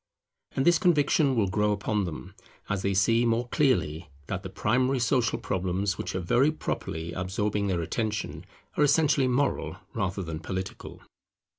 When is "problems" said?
5.37-5.99